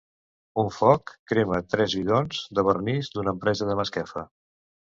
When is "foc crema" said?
0.77-1.59